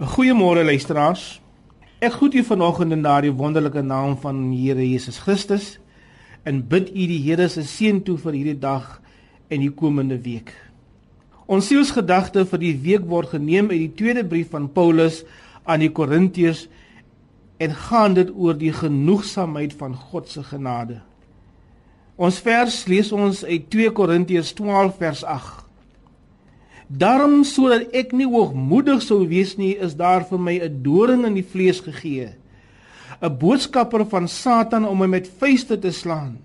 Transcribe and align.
Goeiemôre 0.00 0.62
luisteraars. 0.64 1.42
Ek 2.00 2.14
groet 2.16 2.32
u 2.34 2.40
vanoggend 2.48 2.94
in 2.96 3.02
daardie 3.04 3.34
wonderlike 3.36 3.82
naam 3.84 4.14
van 4.16 4.38
Here 4.48 4.80
Jesus 4.80 5.18
Christus 5.20 5.74
en 6.48 6.62
bid 6.68 6.88
u 6.88 7.04
die 7.10 7.18
Here 7.20 7.50
se 7.52 7.66
seën 7.68 7.98
toe 8.00 8.16
vir 8.22 8.38
hierdie 8.38 8.56
dag 8.62 8.86
en 9.52 9.60
die 9.60 9.68
komende 9.68 10.16
week. 10.24 10.54
Ons 11.44 11.68
sielsgedagte 11.68 12.46
vir 12.48 12.62
die 12.64 12.72
week 12.80 13.04
word 13.12 13.34
geneem 13.34 13.68
uit 13.68 13.76
die 13.82 13.92
tweede 14.00 14.24
brief 14.24 14.48
van 14.56 14.72
Paulus 14.72 15.20
aan 15.68 15.84
die 15.84 15.92
Korintiërs 15.92 16.64
en 17.60 17.76
gaan 17.76 18.16
dit 18.16 18.32
oor 18.32 18.56
die 18.56 18.72
genoegsaamheid 18.72 19.76
van 19.76 19.92
God 19.92 20.32
se 20.32 20.48
genade. 20.48 21.02
Ons 22.16 22.40
vers 22.40 22.86
lees 22.88 23.12
ons 23.12 23.44
uit 23.44 23.68
2 23.68 23.92
Korintiërs 24.00 24.56
12 24.56 24.96
vers 24.96 25.28
8. 25.28 25.59
Daarom 26.90 27.44
sodat 27.46 27.92
ek 27.94 28.10
nie 28.18 28.26
hoogmoedig 28.26 28.98
sou 29.04 29.22
wees 29.30 29.54
nie, 29.54 29.76
is 29.78 29.94
daar 29.94 30.24
vir 30.26 30.38
my 30.38 30.58
'n 30.58 30.82
doring 30.82 31.24
in 31.24 31.34
die 31.34 31.46
vlees 31.46 31.80
gegee. 31.80 32.34
'n 33.22 33.38
Boodskapper 33.38 34.04
van 34.06 34.28
Satan 34.28 34.88
om 34.88 34.98
my 34.98 35.06
met 35.06 35.30
vuiste 35.38 35.78
te 35.78 35.92
slaan. 35.92 36.38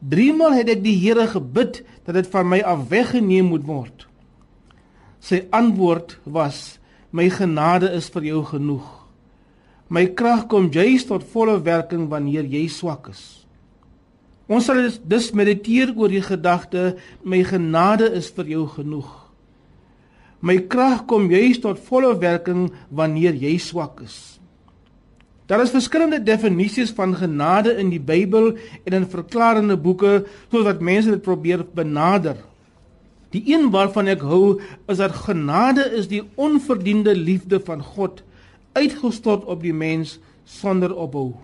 Driemaal 0.00 0.52
het 0.52 0.68
ek 0.68 0.82
die 0.82 0.96
Here 0.96 1.26
gebid 1.26 1.84
dat 2.04 2.14
dit 2.14 2.26
van 2.26 2.48
my 2.48 2.60
af 2.60 2.88
weggeneem 2.88 3.44
moet 3.44 3.64
word. 3.64 4.06
Sy 5.20 5.46
antwoord 5.50 6.18
was: 6.24 6.78
My 7.10 7.28
genade 7.28 7.92
is 7.92 8.08
vir 8.08 8.22
jou 8.22 8.44
genoeg. 8.44 9.06
My 9.88 10.06
krag 10.06 10.46
kom 10.46 10.70
juis 10.70 11.04
tot 11.04 11.24
volle 11.24 11.60
werking 11.62 12.08
wanneer 12.08 12.44
jy 12.44 12.68
swak 12.68 13.08
is. 13.08 13.46
Ons 14.48 14.64
sal 14.64 14.90
dus 15.04 15.32
mediteer 15.32 15.92
oor 15.96 16.08
die 16.08 16.22
gedagte: 16.22 16.96
My 17.22 17.42
genade 17.42 18.12
is 18.12 18.30
vir 18.30 18.46
jou 18.46 18.66
genoeg. 18.66 19.25
My 20.40 20.58
krag 20.68 21.06
kom 21.08 21.30
juis 21.32 21.60
tot 21.62 21.80
volle 21.88 22.12
werking 22.20 22.68
wanneer 22.90 23.34
jy 23.34 23.56
swak 23.62 24.02
is. 24.04 24.36
Daar 25.46 25.62
is 25.62 25.70
verskillende 25.70 26.18
definisies 26.22 26.90
van 26.90 27.14
genade 27.14 27.76
in 27.78 27.92
die 27.92 28.02
Bybel 28.02 28.56
en 28.84 28.98
in 28.98 29.06
verklarende 29.06 29.76
boeke 29.78 30.24
sodat 30.50 30.82
mense 30.82 31.10
dit 31.10 31.22
probeer 31.22 31.62
benader. 31.74 32.36
Die 33.30 33.44
een 33.52 33.70
waarvan 33.70 34.10
ek 34.10 34.24
hou 34.26 34.58
is 34.90 34.98
dat 34.98 35.14
genade 35.26 35.86
is 35.98 36.10
die 36.10 36.24
onverdiende 36.34 37.14
liefde 37.14 37.60
van 37.62 37.82
God 37.82 38.22
uitgestort 38.74 39.46
op 39.46 39.62
die 39.62 39.74
mens 39.74 40.18
sonder 40.44 40.94
ophou. 40.94 41.36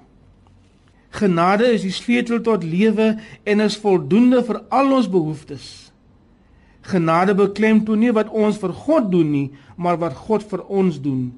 Genade 1.13 1.69
is 1.73 1.85
die 1.85 1.95
sleutel 1.95 2.41
tot 2.43 2.65
lewe 2.65 3.15
en 3.45 3.61
is 3.61 3.79
voldoende 3.79 4.43
vir 4.47 4.63
al 4.73 4.93
ons 4.97 5.11
behoeftes. 5.11 5.92
Genade 6.83 7.35
beklemtoon 7.39 8.01
nie 8.03 8.13
wat 8.15 8.31
ons 8.31 8.59
vir 8.59 8.73
God 8.75 9.11
doen 9.13 9.31
nie, 9.31 9.49
maar 9.77 9.99
wat 10.03 10.17
God 10.27 10.43
vir 10.51 10.65
ons 10.67 10.99
doen. 11.03 11.31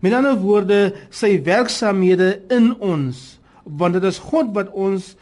Met 0.00 0.14
ander 0.14 0.36
woorde, 0.38 0.94
sy 1.10 1.36
werksamehede 1.42 2.42
in 2.54 2.72
ons, 2.84 3.38
want 3.64 3.96
dit 3.96 4.04
is 4.06 4.20
God 4.22 4.52
wat 4.54 4.70
ons 4.70 5.14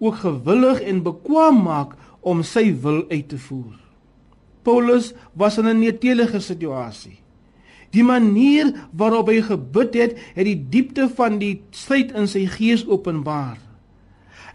ook 0.00 0.22
gewillig 0.22 0.80
en 0.88 1.02
bekwam 1.04 1.62
maak 1.66 1.96
om 2.26 2.42
sy 2.46 2.70
wil 2.82 3.04
uit 3.10 3.28
te 3.28 3.38
voer. 3.38 3.76
Paulus 4.66 5.12
was 5.32 5.58
in 5.58 5.68
'n 5.68 5.78
netelige 5.78 6.40
situasie. 6.40 7.18
Die 7.90 8.02
manier 8.04 8.72
waarop 8.92 9.28
hy 9.28 9.40
gebid 9.42 9.94
het, 9.94 10.18
het 10.34 10.44
die 10.44 10.66
diepte 10.70 11.08
van 11.08 11.38
die 11.38 11.62
stryd 11.70 12.12
in 12.12 12.26
sy 12.28 12.46
gees 12.46 12.86
openbaar. 12.86 13.65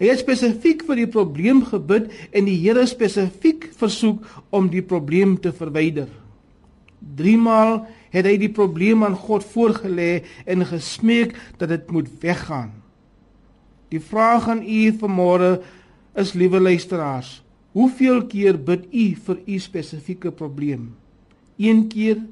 Hy 0.01 0.09
het 0.09 0.23
spesifiek 0.23 0.81
vir 0.87 1.03
die 1.03 1.09
probleem 1.13 1.59
gebid 1.61 2.07
en 2.33 2.47
die 2.49 2.57
Here 2.57 2.87
spesifiek 2.89 3.67
versoek 3.77 4.23
om 4.49 4.65
die 4.73 4.81
probleem 4.81 5.35
te 5.37 5.51
verwyder. 5.53 6.07
Driemaal 6.97 7.83
het 8.09 8.25
hy 8.25 8.33
die 8.41 8.49
probleem 8.49 9.05
aan 9.05 9.13
God 9.13 9.45
voorgelê 9.53 10.23
en 10.49 10.65
gesmeek 10.65 11.35
dat 11.61 11.69
dit 11.69 11.91
moet 11.93 12.09
weggaan. 12.23 12.71
Die 13.93 14.01
vraag 14.01 14.47
aan 14.49 14.63
u 14.65 14.81
vanmôre 15.03 15.51
is 16.17 16.33
liewe 16.33 16.59
luisteraars, 16.59 17.43
hoeveel 17.77 18.25
keer 18.31 18.57
bid 18.57 18.89
u 18.89 19.05
vir 19.27 19.37
u 19.45 19.59
spesifieke 19.61 20.33
probleem? 20.33 20.89
1 21.61 21.85
keer, 21.93 22.25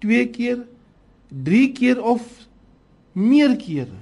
2 0.00 0.30
keer, 0.32 0.64
3 1.28 1.68
keer 1.76 2.00
of 2.00 2.24
meer 3.12 3.58
kere? 3.60 4.00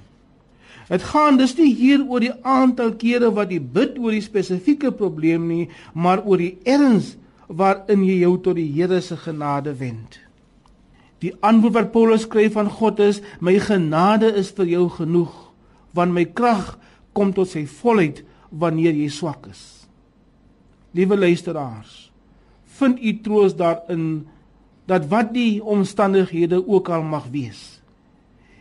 Dit 0.93 1.01
gaan 1.09 1.39
dus 1.41 1.55
nie 1.57 1.71
hier 1.73 2.03
oor 2.05 2.21
die 2.21 2.35
aantal 2.45 2.91
kere 3.01 3.31
wat 3.33 3.49
jy 3.49 3.57
bid 3.57 3.95
oor 3.97 4.13
die 4.13 4.21
spesifieke 4.21 4.91
probleem 4.93 5.47
nie, 5.49 5.63
maar 5.97 6.21
oor 6.21 6.37
die 6.37 6.59
erns 6.69 7.15
waarin 7.49 8.03
jy 8.05 8.19
jou 8.21 8.35
tot 8.45 8.59
die 8.59 8.69
Here 8.75 8.99
se 9.01 9.17
genade 9.17 9.73
wend. 9.79 10.19
Die 11.23 11.33
antwoord 11.41 11.79
wat 11.79 11.91
Paulus 11.95 12.27
skryf 12.27 12.53
van 12.59 12.69
God 12.69 12.99
is: 12.99 13.23
"My 13.39 13.57
genade 13.57 14.29
is 14.37 14.51
vir 14.51 14.69
jou 14.69 14.89
genoeg, 14.89 15.33
want 15.97 16.13
my 16.13 16.25
krag 16.25 16.77
kom 17.13 17.33
tot 17.33 17.49
sy 17.49 17.65
volheid 17.65 18.23
wanneer 18.51 18.93
jy 18.93 19.09
swak 19.09 19.47
is." 19.49 19.87
Liewe 20.93 21.17
luisteraars, 21.17 22.11
vind 22.77 23.01
u 23.01 23.19
troos 23.21 23.55
daarin 23.55 24.27
dat 24.85 25.07
wat 25.09 25.33
die 25.33 25.63
omstandighede 25.63 26.67
ook 26.67 26.89
al 26.89 27.01
mag 27.01 27.31
wees, 27.31 27.81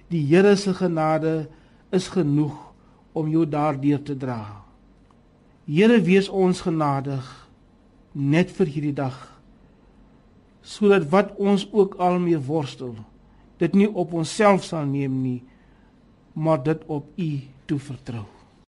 die 0.09 0.25
Here 0.25 0.57
se 0.57 0.73
genade 0.73 1.49
is 1.93 2.09
genoeg 2.13 2.57
om 3.13 3.29
jou 3.29 3.45
daardeur 3.49 4.03
te 4.03 4.17
dra. 4.17 4.41
Here 5.69 6.01
wees 6.03 6.29
ons 6.29 6.65
genadig 6.65 7.27
net 8.13 8.51
vir 8.57 8.67
hierdie 8.67 8.97
dag 8.97 9.17
sodat 10.63 11.09
wat 11.11 11.33
ons 11.43 11.65
ook 11.73 11.97
al 11.99 12.21
mee 12.23 12.39
worstel 12.39 12.95
dit 13.59 13.75
nie 13.75 13.89
op 13.89 14.13
onsself 14.15 14.63
sal 14.67 14.87
neem 14.87 15.17
nie 15.23 15.41
maar 16.33 16.63
dit 16.63 16.85
op 16.87 17.09
U 17.17 17.31
toe 17.67 17.79
vertrou. 17.79 18.25